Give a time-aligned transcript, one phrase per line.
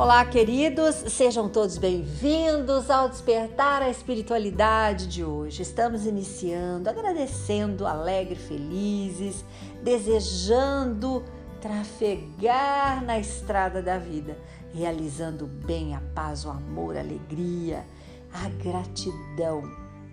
[0.00, 5.60] Olá, queridos, sejam todos bem-vindos ao Despertar a Espiritualidade de hoje.
[5.60, 9.44] Estamos iniciando, agradecendo, alegre, felizes,
[9.82, 11.22] desejando
[11.60, 14.38] trafegar na estrada da vida,
[14.72, 17.84] realizando o bem, a paz, o amor, a alegria,
[18.32, 19.62] a gratidão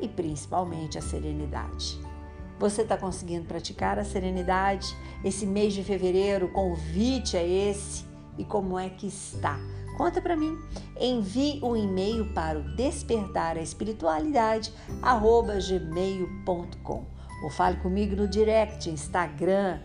[0.00, 2.00] e principalmente a serenidade.
[2.58, 4.96] Você está conseguindo praticar a serenidade?
[5.22, 9.58] Esse mês de fevereiro, o convite é esse e como é que está?
[9.96, 10.58] Conta para mim.
[11.00, 14.72] Envie um e-mail para o despertar a espiritualidade
[15.68, 17.04] gmail.com
[17.42, 19.78] ou fale comigo no direct, Instagram,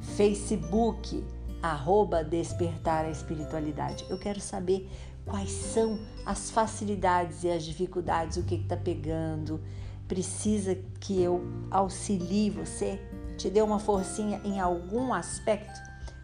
[0.00, 1.24] Facebook,
[1.62, 4.04] arroba despertar a espiritualidade.
[4.08, 4.88] Eu quero saber
[5.24, 9.60] quais são as facilidades e as dificuldades, o que está pegando.
[10.06, 13.00] Precisa que eu auxilie você,
[13.36, 15.80] te dê uma forcinha em algum aspecto?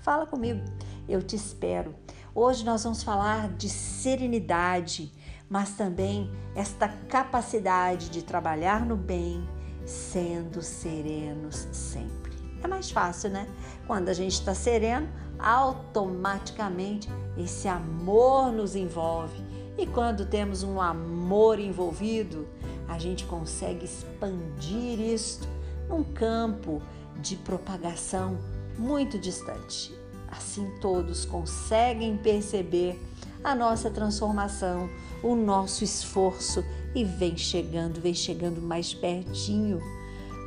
[0.00, 0.64] Fala comigo,
[1.08, 1.94] eu te espero.
[2.34, 5.12] Hoje nós vamos falar de serenidade,
[5.48, 9.48] mas também esta capacidade de trabalhar no bem,
[9.86, 12.32] sendo serenos sempre.
[12.62, 13.48] É mais fácil, né?
[13.86, 19.42] Quando a gente está sereno, automaticamente esse amor nos envolve.
[19.78, 22.46] E quando temos um amor envolvido,
[22.88, 25.48] a gente consegue expandir isto
[25.88, 26.82] num campo
[27.20, 28.38] de propagação
[28.76, 29.97] muito distante.
[30.30, 33.00] Assim todos conseguem perceber
[33.42, 34.88] a nossa transformação,
[35.22, 39.80] o nosso esforço e vem chegando, vem chegando mais pertinho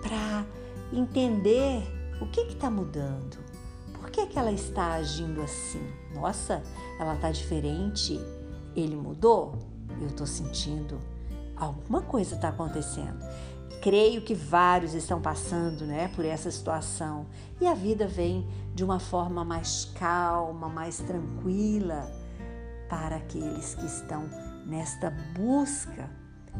[0.01, 0.45] para
[0.91, 1.83] entender
[2.21, 3.37] o que está mudando.
[3.93, 5.81] Por que, que ela está agindo assim?
[6.13, 6.61] Nossa,
[6.99, 8.19] ela está diferente.
[8.75, 9.57] Ele mudou?
[9.99, 10.99] Eu estou sentindo.
[11.55, 13.19] Alguma coisa está acontecendo.
[13.81, 17.27] Creio que vários estão passando né, por essa situação
[17.59, 22.11] e a vida vem de uma forma mais calma, mais tranquila
[22.89, 24.29] para aqueles que estão
[24.65, 26.09] nesta busca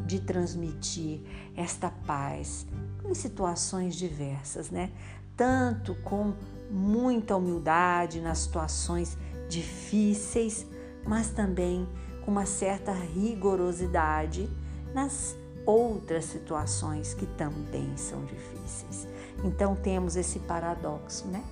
[0.06, 1.22] de transmitir
[1.56, 2.66] esta paz
[3.06, 4.92] em situações diversas, né?
[5.36, 6.34] Tanto com
[6.70, 9.18] muita humildade nas situações
[9.50, 10.66] difíceis,
[11.06, 11.88] mas também
[12.24, 14.50] com uma certa rigorosidade
[14.94, 15.36] nas
[15.66, 19.08] outras situações que também são difíceis.
[19.44, 21.44] Então temos esse paradoxo, né?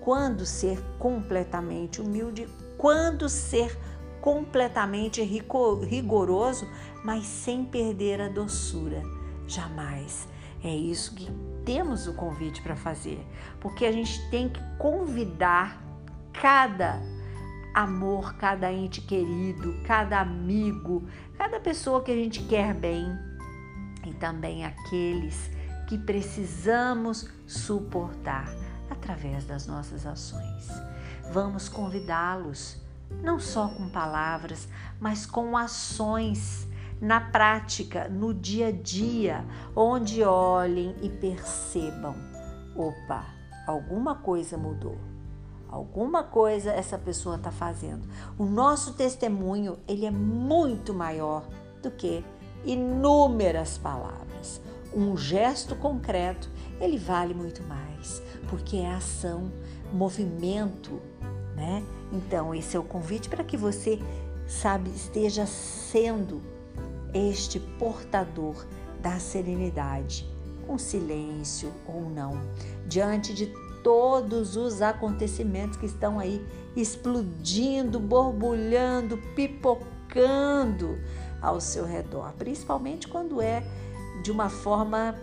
[0.00, 3.78] Quando ser completamente humilde, quando ser
[4.20, 6.66] completamente rigoroso,
[7.04, 9.02] mas sem perder a doçura.
[9.46, 10.26] Jamais.
[10.62, 11.30] É isso que
[11.64, 13.22] temos o convite para fazer,
[13.60, 15.82] porque a gente tem que convidar
[16.32, 17.02] cada
[17.74, 21.02] amor, cada ente querido, cada amigo,
[21.36, 23.14] cada pessoa que a gente quer bem
[24.04, 25.50] e também aqueles
[25.88, 28.48] que precisamos suportar
[28.90, 30.68] através das nossas ações.
[31.32, 32.80] Vamos convidá-los,
[33.22, 34.68] não só com palavras,
[35.00, 36.66] mas com ações
[37.00, 39.44] na prática, no dia a dia,
[39.74, 42.14] onde olhem e percebam:
[42.74, 43.24] opa,
[43.66, 44.98] alguma coisa mudou.
[45.68, 48.08] Alguma coisa essa pessoa está fazendo.
[48.38, 51.48] O nosso testemunho ele é muito maior
[51.82, 52.24] do que
[52.64, 54.60] inúmeras palavras.
[54.94, 56.48] Um gesto concreto,
[56.80, 59.50] ele vale muito mais, porque é ação,
[59.92, 61.00] movimento,
[61.56, 61.82] né?
[62.12, 63.98] Então, esse é o convite para que você,
[64.46, 66.40] sabe, esteja sendo
[67.12, 68.66] este portador
[69.00, 70.28] da serenidade,
[70.66, 72.40] com silêncio ou não,
[72.86, 73.52] diante de
[73.82, 76.44] todos os acontecimentos que estão aí
[76.74, 80.98] explodindo, borbulhando, pipocando
[81.44, 83.62] ao seu redor, principalmente quando é
[84.22, 85.14] de uma forma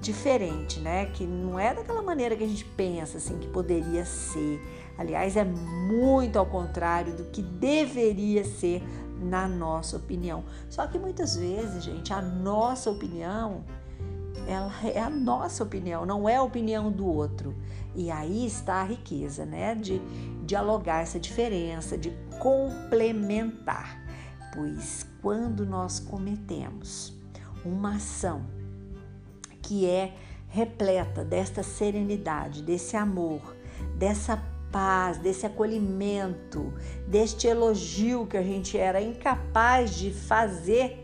[0.00, 1.06] diferente, né?
[1.06, 4.60] Que não é daquela maneira que a gente pensa assim que poderia ser.
[4.96, 8.82] Aliás, é muito ao contrário do que deveria ser
[9.20, 10.44] na nossa opinião.
[10.70, 13.64] Só que muitas vezes, gente, a nossa opinião
[14.46, 17.54] ela é a nossa opinião, não é a opinião do outro.
[17.94, 19.74] E aí está a riqueza, né?
[19.74, 20.00] De
[20.44, 24.03] dialogar essa diferença, de complementar
[24.54, 27.12] pois quando nós cometemos
[27.64, 28.46] uma ação
[29.60, 30.14] que é
[30.48, 33.56] repleta desta serenidade, desse amor,
[33.98, 34.40] dessa
[34.70, 36.72] paz, desse acolhimento,
[37.08, 41.00] deste elogio que a gente era incapaz de fazer.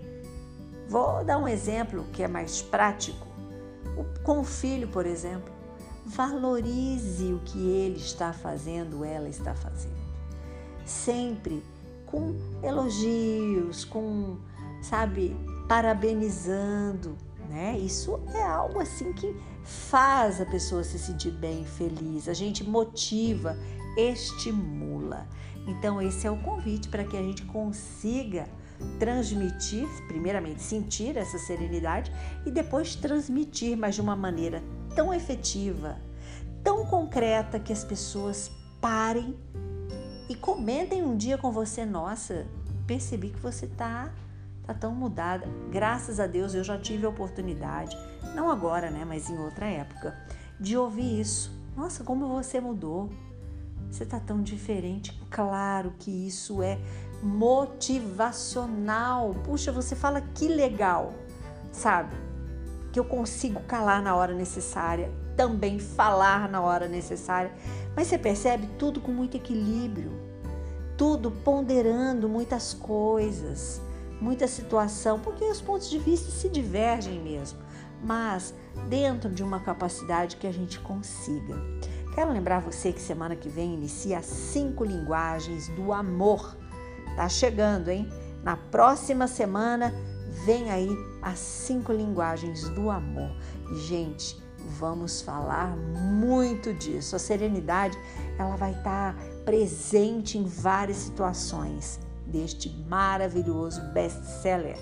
[0.89, 3.27] Vou dar um exemplo que é mais prático.
[4.23, 5.53] Com o filho, por exemplo,
[6.07, 10.01] valorize o que ele está fazendo, ela está fazendo.
[10.85, 11.63] Sempre
[12.11, 14.39] com elogios, com,
[14.83, 15.37] sabe,
[15.69, 17.17] parabenizando,
[17.49, 17.79] né?
[17.79, 22.29] Isso é algo assim que faz a pessoa se sentir bem, feliz.
[22.29, 23.57] A gente motiva,
[23.97, 25.27] estimula.
[25.67, 28.49] Então, esse é o convite para que a gente consiga
[28.99, 32.11] transmitir, primeiramente sentir essa serenidade
[32.47, 34.63] e depois transmitir, mas de uma maneira
[34.95, 35.99] tão efetiva,
[36.65, 39.37] tão concreta que as pessoas parem
[40.31, 42.47] e comentem um dia com você, nossa,
[42.87, 44.13] percebi que você tá
[44.65, 45.45] tá tão mudada.
[45.73, 47.99] Graças a Deus eu já tive a oportunidade,
[48.33, 50.17] não agora, né, mas em outra época,
[50.61, 51.51] de ouvir isso.
[51.77, 53.11] Nossa, como você mudou.
[53.91, 55.21] Você tá tão diferente.
[55.29, 56.79] Claro que isso é
[57.21, 59.35] motivacional.
[59.43, 61.13] Puxa, você fala que legal,
[61.73, 62.15] sabe?
[62.93, 67.53] Que eu consigo calar na hora necessária, também falar na hora necessária.
[68.01, 70.11] Mas você percebe tudo com muito equilíbrio,
[70.97, 73.79] tudo ponderando muitas coisas,
[74.19, 77.59] muita situação, porque os pontos de vista se divergem mesmo,
[78.03, 78.55] mas
[78.89, 81.55] dentro de uma capacidade que a gente consiga.
[82.15, 86.57] Quero lembrar você que semana que vem inicia as cinco linguagens do amor.
[87.17, 88.09] Tá chegando, hein?
[88.43, 89.93] Na próxima semana
[90.47, 90.89] vem aí
[91.21, 93.31] as cinco linguagens do amor.
[93.87, 94.40] Gente,
[94.79, 97.17] vamos falar muito disso.
[97.17, 97.99] A serenidade,
[98.39, 104.79] ela vai estar presente em várias situações deste maravilhoso best-seller.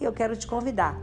[0.00, 0.98] E eu quero te convidar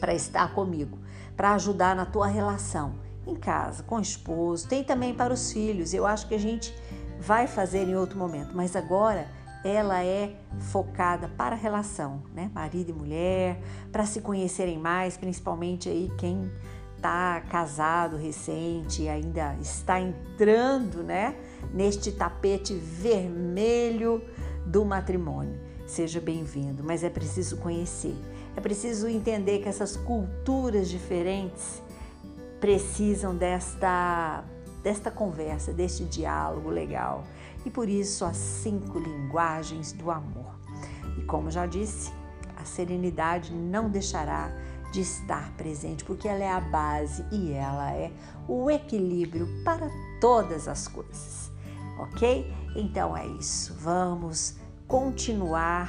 [0.00, 0.98] para estar comigo,
[1.36, 2.94] para ajudar na tua relação
[3.26, 5.94] em casa, com o esposo, tem também para os filhos.
[5.94, 6.74] Eu acho que a gente
[7.20, 9.28] vai fazer em outro momento, mas agora
[9.64, 12.50] ela é focada para a relação, né?
[12.52, 13.62] Marido e mulher,
[13.92, 16.50] para se conhecerem mais, principalmente aí quem
[17.02, 21.34] está casado recente, ainda está entrando, né,
[21.74, 24.22] neste tapete vermelho
[24.64, 25.58] do matrimônio.
[25.84, 28.14] Seja bem-vindo, mas é preciso conhecer.
[28.56, 31.82] É preciso entender que essas culturas diferentes
[32.60, 34.44] precisam desta
[34.80, 37.24] desta conversa, deste diálogo legal.
[37.66, 40.54] E por isso as cinco linguagens do amor.
[41.18, 42.12] E como já disse,
[42.56, 44.52] a serenidade não deixará
[44.92, 48.12] de estar presente, porque ela é a base e ela é
[48.46, 49.90] o equilíbrio para
[50.20, 51.50] todas as coisas.
[51.98, 52.54] Ok?
[52.76, 53.74] Então é isso.
[53.80, 54.56] Vamos
[54.86, 55.88] continuar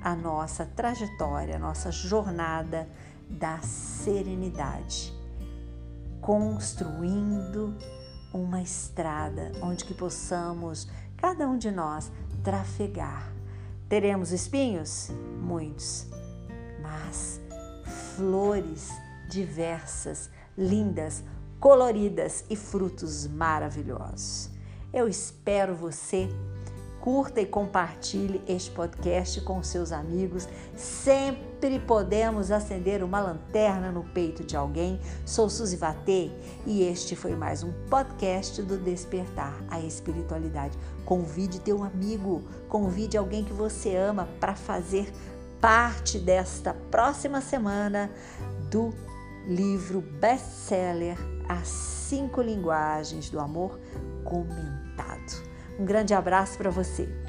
[0.00, 2.88] a nossa trajetória, a nossa jornada
[3.28, 5.12] da serenidade,
[6.20, 7.76] construindo
[8.32, 12.12] uma estrada onde que possamos, cada um de nós,
[12.44, 13.32] trafegar.
[13.88, 15.10] Teremos espinhos?
[15.40, 16.06] Muitos,
[16.80, 17.40] mas
[17.86, 18.90] flores
[19.28, 21.22] diversas, lindas,
[21.60, 24.50] coloridas e frutos maravilhosos.
[24.92, 26.28] Eu espero você.
[27.00, 30.48] Curta e compartilhe este podcast com seus amigos.
[30.74, 34.98] Sempre podemos acender uma lanterna no peito de alguém.
[35.24, 36.32] Sou Suzy Vatê
[36.66, 40.76] e este foi mais um podcast do Despertar a Espiritualidade.
[41.04, 45.12] Convide teu amigo, convide alguém que você ama para fazer
[45.60, 48.10] parte desta próxima semana
[48.70, 48.92] do
[49.46, 51.16] livro best-seller
[51.48, 53.78] As Cinco Linguagens do Amor
[54.24, 55.42] comentado.
[55.78, 57.25] Um grande abraço para você.